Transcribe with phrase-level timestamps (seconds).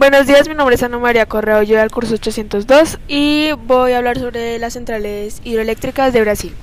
[0.00, 3.98] Buenos días, mi nombre es Ana María Correa, yo al curso 802 y voy a
[3.98, 6.56] hablar sobre las centrales hidroeléctricas de Brasil.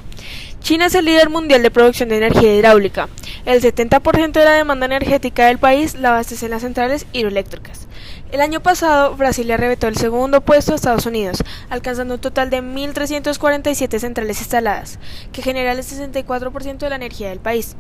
[0.62, 3.10] China es el líder mundial de producción de energía hidráulica.
[3.46, 7.88] El 70% de la demanda energética del país la abastece en las centrales hidroeléctricas.
[8.32, 12.50] El año pasado, Brasil le arrebató el segundo puesto a Estados Unidos, alcanzando un total
[12.50, 14.98] de 1.347 centrales instaladas,
[15.32, 17.76] que generan el 64% de la energía del país.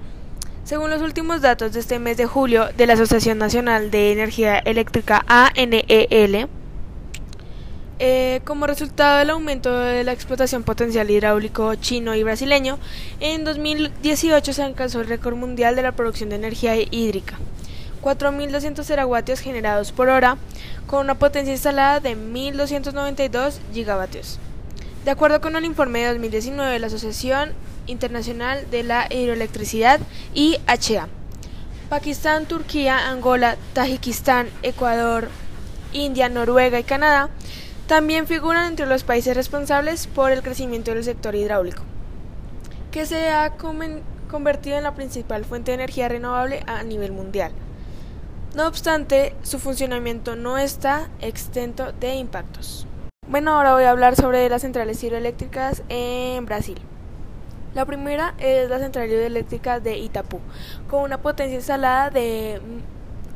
[0.68, 4.60] Según los últimos datos de este mes de julio de la Asociación Nacional de Energía
[4.60, 6.50] Eléctrica ANEL,
[8.00, 12.80] eh, como resultado del aumento de la explotación potencial hidráulico chino y brasileño,
[13.22, 17.38] en 2018 se alcanzó el récord mundial de la producción de energía hídrica,
[18.02, 20.36] 4.200 terawattios generados por hora,
[20.86, 24.38] con una potencia instalada de 1.292 gigavatios.
[25.06, 27.54] De acuerdo con el informe de 2019 de la Asociación
[27.88, 30.00] Internacional de la Hidroelectricidad
[30.34, 31.08] IHA.
[31.90, 35.30] Pakistán, Turquía, Angola, Tajikistán, Ecuador,
[35.94, 37.30] India, Noruega y Canadá
[37.88, 41.84] también figuran entre los países responsables por el crecimiento del sector hidráulico,
[42.92, 43.54] que se ha
[44.30, 47.54] convertido en la principal fuente de energía renovable a nivel mundial.
[48.56, 52.86] No obstante, su funcionamiento no está exento de impactos.
[53.26, 56.80] Bueno, ahora voy a hablar sobre las centrales hidroeléctricas en Brasil.
[57.78, 60.40] La primera es la central hidroeléctrica de Itapú,
[60.90, 62.60] con una potencia instalada de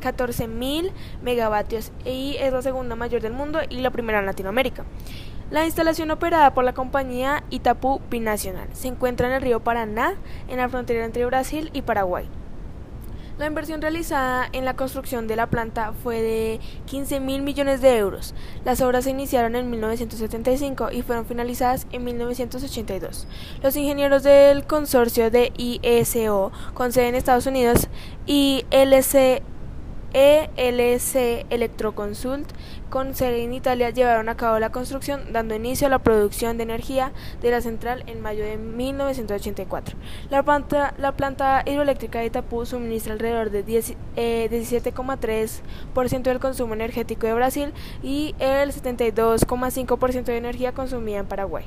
[0.02, 0.90] 14.000
[1.22, 4.82] megavatios y es la segunda mayor del mundo y la primera en Latinoamérica.
[5.52, 10.16] La instalación operada por la compañía Itapú Binacional se encuentra en el río Paraná,
[10.48, 12.28] en la frontera entre Brasil y Paraguay.
[13.38, 17.96] La inversión realizada en la construcción de la planta fue de 15 mil millones de
[17.96, 18.34] euros.
[18.64, 23.26] Las obras se iniciaron en 1975 y fueron finalizadas en 1982.
[23.62, 27.88] Los ingenieros del consorcio de ISO, con sede en Estados Unidos,
[28.26, 29.42] y LC
[30.14, 32.46] ELC Electroconsult
[32.92, 36.64] con sede en Italia llevaron a cabo la construcción dando inicio a la producción de
[36.64, 39.96] energía de la central en mayo de 1984.
[40.28, 45.62] La planta, la planta hidroeléctrica de Itapú suministra alrededor de 17,3%
[46.14, 47.72] eh, del consumo energético de Brasil
[48.02, 51.64] y el 72,5% de energía consumida en Paraguay.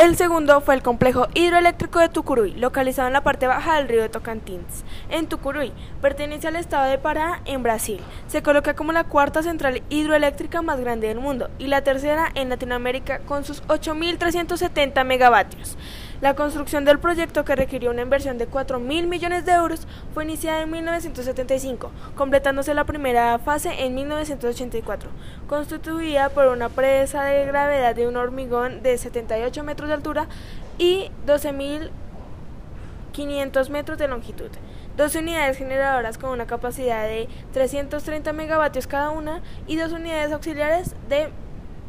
[0.00, 4.00] El segundo fue el complejo hidroeléctrico de Tucuruí, localizado en la parte baja del río
[4.00, 4.82] de Tocantins.
[5.10, 8.00] En Tucuruí, pertenece al estado de Pará, en Brasil.
[8.26, 12.48] Se coloca como la cuarta central hidroeléctrica más grande del mundo y la tercera en
[12.48, 15.76] Latinoamérica con sus 8.370 megavatios.
[16.20, 20.24] La construcción del proyecto, que requirió una inversión de 4 mil millones de euros, fue
[20.24, 25.08] iniciada en 1975, completándose la primera fase en 1984,
[25.48, 30.28] constituida por una presa de gravedad de un hormigón de 78 metros de altura
[30.76, 34.50] y 12.500 metros de longitud.
[34.98, 40.94] Dos unidades generadoras con una capacidad de 330 megavatios cada una y dos unidades auxiliares
[41.08, 41.30] de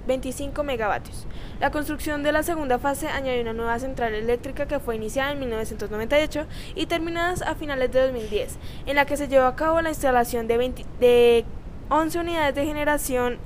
[0.07, 1.27] 25 megavatios.
[1.59, 5.39] La construcción de la segunda fase añadió una nueva central eléctrica que fue iniciada en
[5.39, 6.45] 1998
[6.75, 10.47] y terminada a finales de 2010, en la que se llevó a cabo la instalación
[10.47, 11.45] de, de
[11.89, 13.37] 11 unidades de generación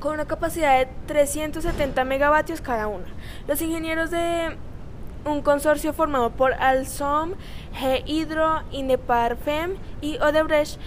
[0.00, 3.06] con una capacidad de 370 megavatios cada una.
[3.48, 4.56] Los ingenieros de
[5.24, 7.32] un consorcio formado por Alsom,
[7.80, 10.78] G-Hydro, Indeparfem y Odebrecht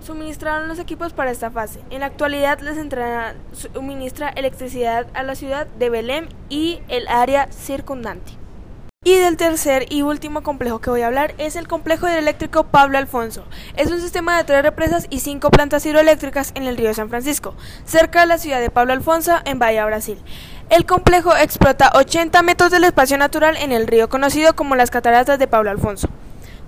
[0.00, 1.80] suministraron los equipos para esta fase.
[1.90, 7.50] En la actualidad, la central suministra electricidad a la ciudad de Belém y el área
[7.52, 8.32] circundante.
[9.08, 12.98] Y del tercer y último complejo que voy a hablar es el complejo hidroeléctrico Pablo
[12.98, 13.42] Alfonso.
[13.74, 17.54] Es un sistema de tres represas y cinco plantas hidroeléctricas en el río San Francisco,
[17.86, 20.18] cerca de la ciudad de Pablo Alfonso, en Bahía, Brasil.
[20.68, 25.38] El complejo explota 80 metros del espacio natural en el río conocido como las Cataratas
[25.38, 26.10] de Pablo Alfonso,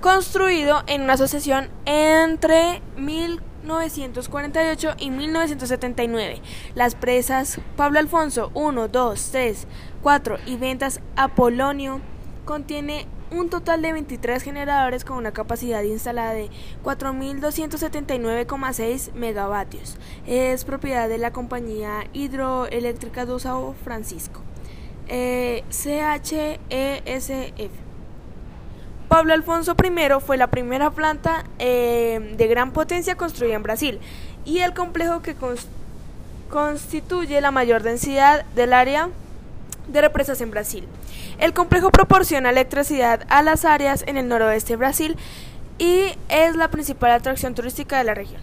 [0.01, 6.41] construido en una asociación entre 1948 y 1979.
[6.75, 9.67] Las presas Pablo Alfonso 1, 2, 3,
[10.01, 12.01] 4 y Ventas Apolonio
[12.45, 16.51] contiene un total de 23 generadores con una capacidad instalada de
[16.83, 19.99] 4.279,6 megavatios.
[20.27, 24.41] Es propiedad de la compañía hidroeléctrica de Sao Francisco,
[25.09, 27.71] eh, CHESF.
[29.09, 29.91] Pablo Alfonso I
[30.25, 33.99] fue la primera planta eh, de gran potencia construida en Brasil
[34.45, 35.35] y el complejo que
[36.49, 39.09] constituye la mayor densidad del área
[39.89, 40.87] de represas en Brasil.
[41.39, 45.17] El complejo proporciona electricidad a las áreas en el noroeste de Brasil
[45.79, 48.43] y es la principal atracción turística de la región.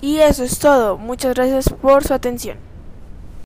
[0.00, 0.98] Y eso es todo.
[0.98, 2.58] Muchas gracias por su atención.